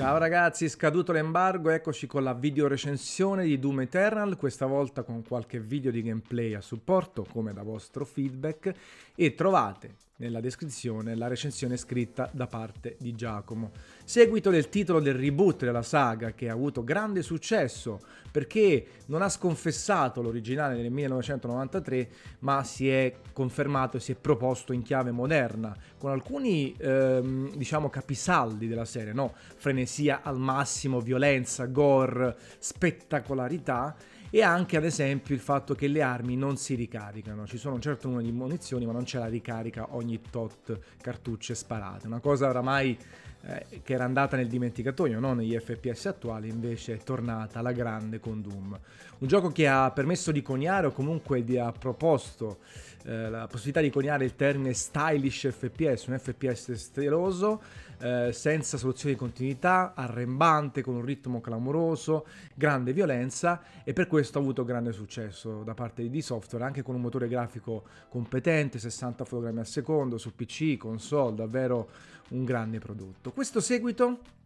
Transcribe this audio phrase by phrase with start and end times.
[0.00, 5.22] Ciao ragazzi, scaduto l'embargo, eccoci con la video recensione di Doom Eternal, questa volta con
[5.22, 8.72] qualche video di gameplay a supporto, come da vostro feedback,
[9.14, 13.72] e trovate nella descrizione la recensione scritta da parte di Giacomo.
[14.04, 18.00] Seguito del titolo del reboot della saga che ha avuto grande successo
[18.30, 22.08] perché non ha sconfessato l'originale nel 1993
[22.40, 27.88] ma si è confermato e si è proposto in chiave moderna con alcuni ehm, diciamo
[27.90, 29.34] capisaldi della serie, no?
[29.56, 33.96] frenesia al massimo, violenza, gore, spettacolarità
[34.30, 37.80] e anche ad esempio il fatto che le armi non si ricaricano, ci sono un
[37.80, 42.48] certo numero di munizioni ma non c'è la ricarica ogni tot cartucce sparate, una cosa
[42.48, 42.96] oramai
[43.42, 48.20] eh, che era andata nel dimenticatoio, non negli FPS attuali, invece è tornata alla grande
[48.20, 48.78] con Doom.
[49.18, 52.58] Un gioco che ha permesso di coniare o comunque di ha proposto
[53.04, 57.62] eh, la possibilità di coniare il termine stylish FPS, un FPS stiloso,
[57.98, 64.38] eh, senza soluzioni di continuità, arrembante, con un ritmo clamoroso, grande violenza e per questo
[64.38, 69.24] ha avuto grande successo da parte di Software, anche con un motore grafico competente, 60
[69.24, 71.88] fotogrammi al secondo, su PC, console, davvero
[72.30, 73.32] un grande prodotto.
[73.32, 74.38] Questo seguito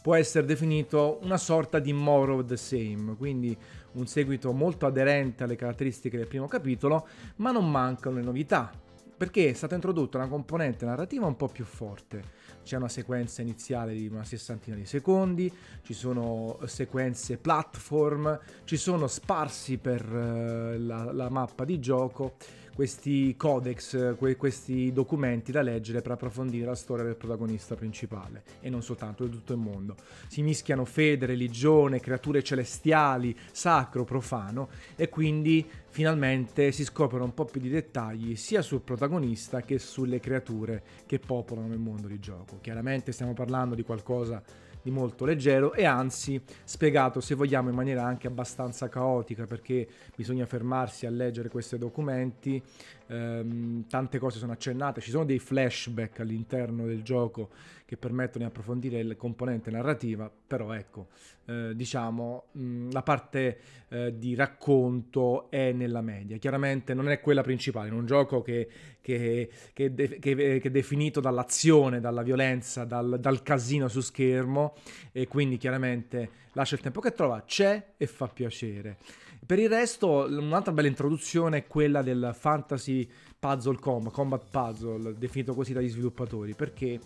[0.00, 3.56] può essere definito una sorta di more of the same, quindi
[3.92, 8.70] un seguito molto aderente alle caratteristiche del primo capitolo, ma non mancano le novità,
[9.16, 12.22] perché è stata introdotta una componente narrativa un po' più forte.
[12.64, 15.50] C'è una sequenza iniziale di una sessantina di secondi,
[15.82, 22.36] ci sono sequenze platform, ci sono sparsi per uh, la, la mappa di gioco
[22.78, 28.70] questi codex, que- questi documenti da leggere per approfondire la storia del protagonista principale e
[28.70, 29.96] non soltanto di tutto il mondo.
[30.28, 37.44] Si mischiano fede, religione, creature celestiali, sacro, profano e quindi finalmente si scoprono un po'
[37.44, 42.58] più di dettagli sia sul protagonista che sulle creature che popolano il mondo di gioco.
[42.60, 44.42] Chiaramente stiamo parlando di qualcosa
[44.80, 50.46] di molto leggero e anzi spiegato se vogliamo in maniera anche abbastanza caotica perché bisogna
[50.46, 52.62] fermarsi a leggere questi documenti,
[53.08, 57.50] ehm, tante cose sono accennate, ci sono dei flashback all'interno del gioco
[57.84, 61.08] che permettono di approfondire la componente narrativa, però ecco,
[61.46, 63.58] eh, diciamo, mh, la parte
[63.88, 66.36] eh, di racconto è nella media.
[66.36, 68.68] Chiaramente non è quella principale, in un gioco che,
[69.00, 74.74] che, che, de- che, è definito dall'azione, dalla violenza, dal, dal casino su schermo
[75.10, 78.98] e quindi chiaramente lascia il tempo che trova, c'è e fa piacere.
[79.46, 85.54] Per il resto, un'altra bella introduzione è quella del fantasy puzzle combat, combat puzzle, definito
[85.54, 87.00] così dagli sviluppatori, perché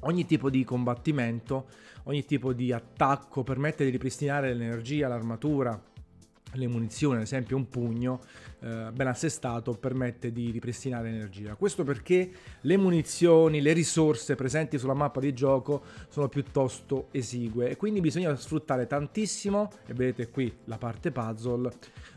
[0.00, 1.66] ogni tipo di combattimento,
[2.04, 5.80] ogni tipo di attacco permette di ripristinare l'energia, l'armatura,
[6.52, 8.20] le munizioni, ad esempio un pugno
[8.60, 11.54] eh, ben assestato permette di ripristinare energia.
[11.54, 17.76] Questo perché le munizioni, le risorse presenti sulla mappa di gioco sono piuttosto esigue e
[17.76, 21.70] quindi bisogna sfruttare tantissimo, e vedete qui la parte puzzle,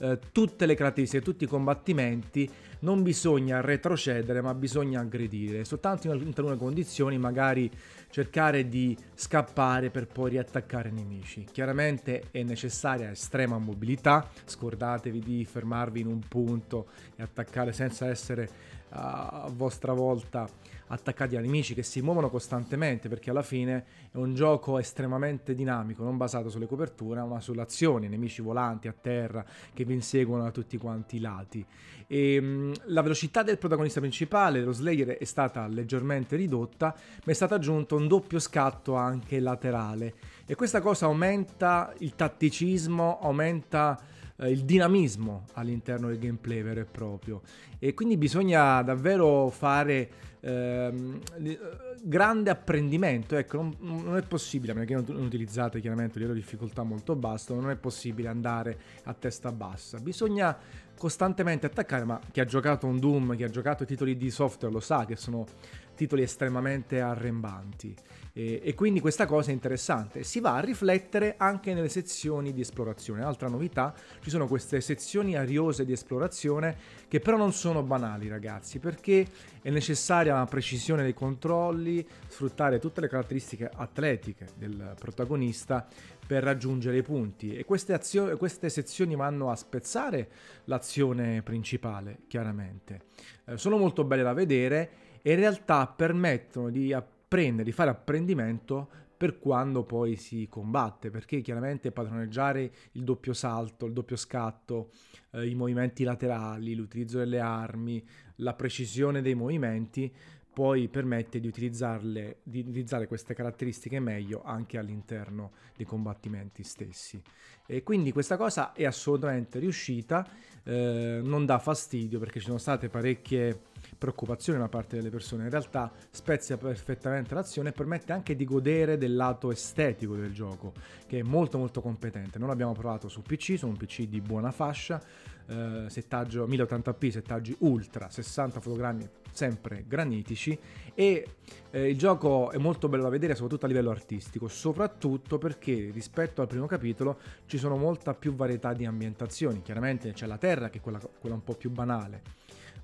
[0.00, 2.50] eh, tutte le caratteristiche, tutti i combattimenti,
[2.84, 7.70] non bisogna retrocedere ma bisogna aggredire, soltanto in alcune condizioni magari
[8.10, 11.46] cercare di scappare per poi riattaccare i nemici.
[11.50, 16.86] Chiaramente è necessaria estrema mobilità, scordatevi di fermarvi in un punto
[17.16, 18.48] e attaccare senza essere
[18.94, 20.48] a vostra volta
[20.88, 26.04] attaccati a nemici che si muovono costantemente perché alla fine è un gioco estremamente dinamico,
[26.04, 30.50] non basato sulle coperture ma sulle azioni, nemici volanti a terra che vi inseguono da
[30.50, 31.64] tutti quanti i lati.
[32.06, 36.94] E, mh, la velocità del protagonista principale, lo Slayer, è stata leggermente ridotta,
[37.24, 40.14] ma è stato aggiunto un doppio scatto anche laterale
[40.46, 43.98] e questa cosa aumenta il tatticismo, aumenta
[44.36, 47.42] eh, il dinamismo all'interno del gameplay vero e proprio.
[47.78, 51.58] E quindi bisogna davvero fare ehm, eh,
[52.06, 56.40] grande apprendimento ecco non, non, è possibile a meno che non utilizzate chiaramente livello di
[56.40, 60.54] difficoltà molto basso non è possibile andare a testa bassa bisogna
[60.98, 64.80] costantemente attaccare ma chi ha giocato un Doom chi ha giocato titoli di software lo
[64.80, 65.46] sa che sono
[65.94, 67.94] titoli estremamente arrembanti
[68.36, 70.24] e, e, quindi questa cosa è interessante.
[70.24, 73.22] Si va a riflettere anche nelle sezioni di esplorazione.
[73.22, 76.76] Altra novità, ci sono queste sezioni ariose di esplorazione
[77.06, 79.24] che però non sono banali ragazzi perché
[79.62, 81.93] è necessaria una precisione dei controlli,
[82.28, 85.86] sfruttare tutte le caratteristiche atletiche del protagonista
[86.26, 90.30] per raggiungere i punti e queste, azio- queste sezioni vanno a spezzare
[90.64, 93.02] l'azione principale chiaramente.
[93.44, 98.88] Eh, sono molto belle da vedere e in realtà permettono di apprendere, di fare apprendimento
[99.16, 104.90] per quando poi si combatte, perché chiaramente padroneggiare il doppio salto, il doppio scatto,
[105.30, 108.04] eh, i movimenti laterali, l'utilizzo delle armi,
[108.36, 110.12] la precisione dei movimenti
[110.54, 117.20] poi permette di, utilizzarle, di utilizzare queste caratteristiche meglio anche all'interno dei combattimenti stessi.
[117.66, 120.26] E quindi questa cosa è assolutamente riuscita,
[120.62, 125.50] eh, non dà fastidio perché ci sono state parecchie preoccupazioni da parte delle persone, in
[125.50, 130.72] realtà spezia perfettamente l'azione e permette anche di godere del lato estetico del gioco,
[131.06, 132.38] che è molto molto competente.
[132.38, 135.00] Non l'abbiamo provato su PC, su un PC di buona fascia,
[135.46, 140.56] eh, settaggio 1080p, settaggi ultra, 60 fotogrammi sempre granitici
[140.94, 141.26] e
[141.70, 146.40] eh, il gioco è molto bello da vedere soprattutto a livello artistico, soprattutto perché rispetto
[146.40, 150.78] al primo capitolo ci sono molta più varietà di ambientazioni, chiaramente c'è la terra che
[150.78, 152.22] è quella, quella un po' più banale,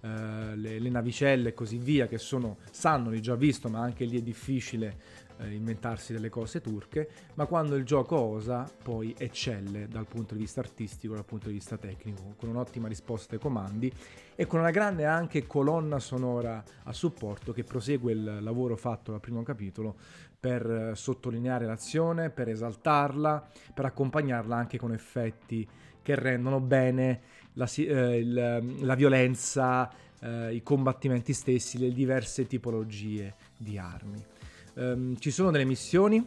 [0.02, 4.04] eh, le, le, navicelle e così via che sono, sanno di già visto ma anche
[4.04, 9.88] lì è difficile eh, inventarsi delle cose turche, ma quando il gioco osa poi eccelle
[9.88, 13.92] dal punto di vista artistico, dal punto di vista tecnico, con un'ottima risposta ai comandi
[14.34, 19.20] e con una grande anche colonna sonora a supporto che prosegue il lavoro fatto dal
[19.20, 19.96] primo capitolo
[20.40, 25.68] per eh, sottolineare l'azione, per esaltarla, per accompagnarla anche con effetti
[26.02, 27.20] che rendono bene
[27.54, 29.90] la, eh, il, la violenza,
[30.20, 34.24] eh, i combattimenti stessi, le diverse tipologie di armi.
[34.74, 36.24] Um, ci sono delle missioni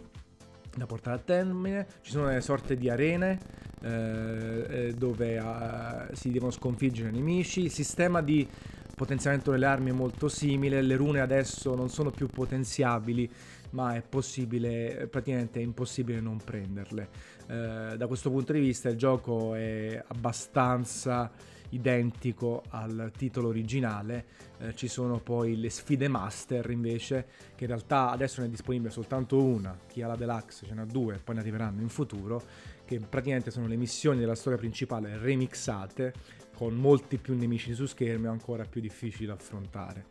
[0.75, 3.39] da portare a termine, ci sono delle sorte di arene
[3.81, 8.47] eh, eh dove uh, si devono sconfiggere i nemici, il sistema di
[8.95, 13.29] potenziamento delle armi è molto simile, le rune adesso non sono più potenziabili,
[13.71, 17.09] ma è possibile, praticamente è impossibile non prenderle.
[17.47, 21.31] Eh, da questo punto di vista il gioco è abbastanza
[21.73, 24.25] identico al titolo originale.
[24.59, 27.25] Eh, ci sono poi le sfide master invece,
[27.55, 30.85] che in realtà adesso ne è disponibile soltanto una, chi ha la deluxe ce n'ha
[30.85, 32.41] due, poi ne arriveranno in futuro,
[32.85, 36.13] che praticamente sono le missioni della storia principale remixate,
[36.55, 40.05] con molti più nemici su schermo e ancora più difficili da affrontare.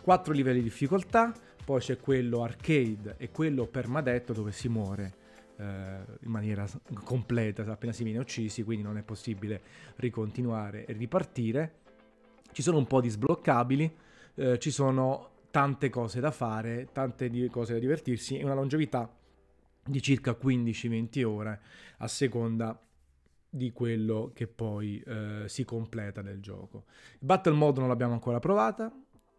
[0.00, 1.34] Quattro livelli di difficoltà,
[1.64, 5.17] poi c'è quello arcade e quello permadetto dove si muore
[5.58, 5.64] eh,
[6.20, 6.66] in maniera
[7.04, 9.60] completa appena si viene uccisi, quindi non è possibile
[9.96, 11.74] ricontinuare e ripartire.
[12.52, 13.96] Ci sono un po' di sbloccabili,
[14.34, 19.12] eh, ci sono tante cose da fare, tante di cose da divertirsi e una longevità
[19.84, 21.60] di circa 15-20 ore
[21.98, 22.78] a seconda
[23.50, 26.84] di quello che poi eh, si completa nel gioco.
[27.18, 28.92] Battle mode non l'abbiamo ancora provata,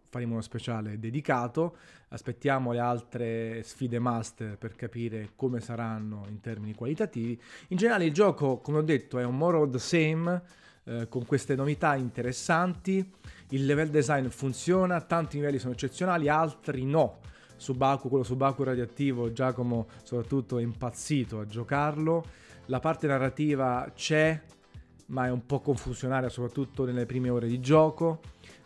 [0.10, 1.78] faremo uno speciale dedicato.
[2.10, 7.40] Aspettiamo le altre sfide master per capire come saranno in termini qualitativi.
[7.70, 10.42] In generale il gioco, come ho detto, è un more of the same,
[10.86, 13.08] eh, con queste novità interessanti.
[13.50, 17.20] Il level design funziona, tanti livelli sono eccezionali, altri no.
[17.56, 22.26] Subaku, quello Subaku radioattivo, Giacomo soprattutto è impazzito a giocarlo.
[22.66, 24.42] La parte narrativa c'è,
[25.08, 28.22] ma è un po' confusionaria soprattutto nelle prime ore di gioco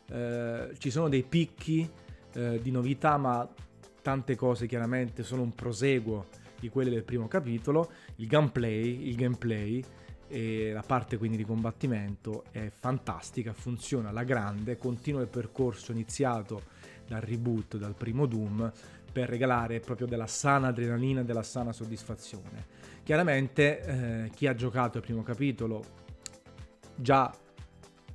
[0.10, 1.90] eh, ci sono dei picchi
[2.34, 3.48] eh, di novità, ma
[4.02, 6.28] tante cose chiaramente sono un proseguo
[6.60, 7.92] di quelle del primo capitolo.
[8.18, 9.84] Il gameplay, il gameplay
[10.28, 16.64] e la parte quindi di combattimento è fantastica, funziona alla grande, continua il percorso iniziato
[17.08, 18.72] dal reboot, dal primo Doom,
[19.12, 22.66] per regalare proprio della sana adrenalina, della sana soddisfazione.
[23.04, 25.84] Chiaramente eh, chi ha giocato il primo capitolo
[26.96, 27.32] già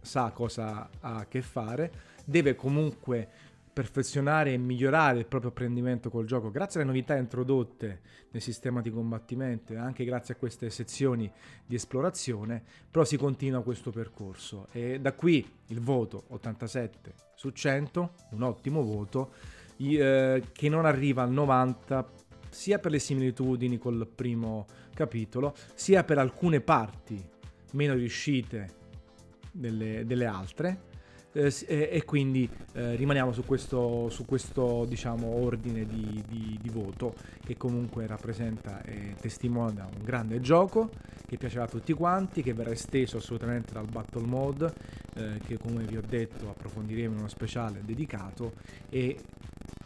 [0.08, 1.92] sa cosa ha a che fare,
[2.24, 3.28] deve comunque
[3.74, 6.50] perfezionare e migliorare il proprio apprendimento col gioco.
[6.50, 8.00] Grazie alle novità introdotte
[8.30, 11.30] nel sistema di combattimento e anche grazie a queste sezioni
[11.64, 14.66] di esplorazione, però si continua questo percorso.
[14.72, 19.32] E da qui il voto 87 su 100, un ottimo voto
[19.76, 22.10] eh, che non arriva al 90
[22.48, 27.22] sia per le similitudini col primo capitolo, sia per alcune parti
[27.72, 28.76] meno riuscite
[29.58, 30.80] delle, delle altre.
[31.32, 37.14] Eh, e, quindi eh, rimaniamo su questo, su questo diciamo, ordine di, di, di, voto
[37.44, 40.90] che comunque rappresenta e testimonia un grande gioco
[41.26, 44.72] che piacerà a tutti quanti, che verrà esteso assolutamente dal Battle Mode,
[45.14, 48.54] eh, che come vi ho detto approfondiremo in uno speciale dedicato
[48.88, 49.20] e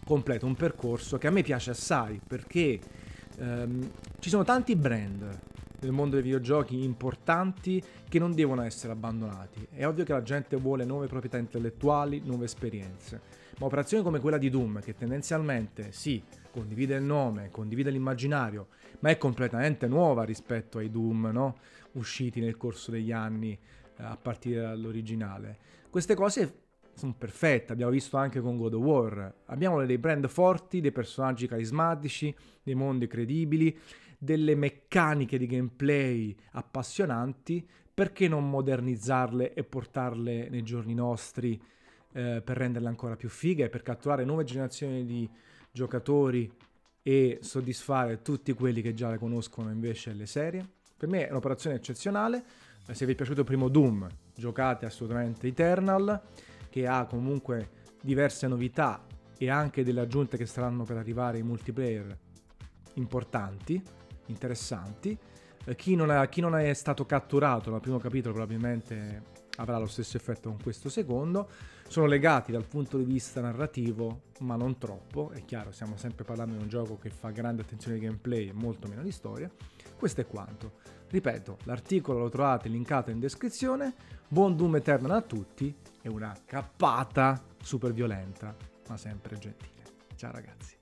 [0.05, 2.79] completa un percorso che a me piace assai perché
[3.39, 5.41] ehm, ci sono tanti brand
[5.83, 9.67] nel mondo dei videogiochi importanti che non devono essere abbandonati.
[9.71, 13.21] È ovvio che la gente vuole nuove proprietà intellettuali, nuove esperienze,
[13.59, 18.69] ma operazioni come quella di Doom, che tendenzialmente sì, condivide il nome, condivide l'immaginario,
[19.01, 21.57] ma è completamente nuova rispetto ai Doom, no?
[21.93, 25.59] usciti nel corso degli anni eh, a partire dall'originale.
[25.91, 26.61] Queste cose
[26.95, 29.35] sono perfette, abbiamo visto anche con God of War.
[29.47, 33.77] Abbiamo dei brand forti, dei personaggi carismatici, dei mondi credibili
[34.23, 41.61] delle meccaniche di gameplay appassionanti, perché non modernizzarle e portarle nei giorni nostri
[42.13, 45.29] eh, per renderle ancora più fighe, per catturare nuove generazioni di
[45.73, 46.49] giocatori
[47.03, 50.65] e soddisfare tutti quelli che già le conoscono invece le serie.
[50.97, 52.45] Per me è un'operazione eccezionale.
[52.87, 56.21] Eh, se vi è piaciuto il primo Doom, giocate assolutamente Eternal,
[56.71, 59.05] che ha comunque diverse novità
[59.37, 62.17] e anche delle aggiunte che saranno per arrivare in multiplayer
[62.95, 63.83] importanti,
[64.27, 65.17] interessanti.
[65.65, 69.87] Eh, chi, non è, chi non è stato catturato dal primo capitolo probabilmente avrà lo
[69.87, 71.49] stesso effetto con questo secondo.
[71.87, 75.31] Sono legati dal punto di vista narrativo, ma non troppo.
[75.31, 78.53] È chiaro, stiamo sempre parlando di un gioco che fa grande attenzione al gameplay e
[78.53, 79.51] molto meno di storia.
[79.97, 80.81] Questo è quanto.
[81.11, 83.95] Ripeto, l'articolo lo trovate linkato in descrizione.
[84.27, 88.57] Buon Doom Eternal a tutti e una cappata super violenta,
[88.89, 89.83] ma sempre gentile.
[90.17, 90.81] Ciao ragazzi.